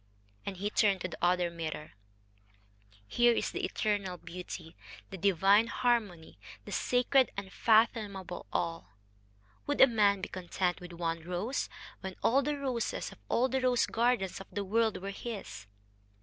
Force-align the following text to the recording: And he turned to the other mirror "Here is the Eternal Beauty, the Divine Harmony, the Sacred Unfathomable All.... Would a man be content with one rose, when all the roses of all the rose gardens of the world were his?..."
And 0.47 0.57
he 0.57 0.71
turned 0.71 1.01
to 1.01 1.07
the 1.09 1.23
other 1.23 1.51
mirror 1.51 1.91
"Here 3.05 3.33
is 3.33 3.51
the 3.51 3.63
Eternal 3.63 4.17
Beauty, 4.17 4.75
the 5.11 5.17
Divine 5.17 5.67
Harmony, 5.67 6.39
the 6.65 6.71
Sacred 6.71 7.29
Unfathomable 7.37 8.47
All.... 8.51 8.93
Would 9.67 9.79
a 9.79 9.85
man 9.85 10.21
be 10.21 10.29
content 10.29 10.81
with 10.81 10.93
one 10.93 11.21
rose, 11.23 11.69
when 11.99 12.15
all 12.23 12.41
the 12.41 12.57
roses 12.57 13.11
of 13.11 13.19
all 13.29 13.47
the 13.47 13.61
rose 13.61 13.85
gardens 13.85 14.41
of 14.41 14.47
the 14.51 14.63
world 14.65 14.99
were 15.03 15.11
his?..." 15.11 15.67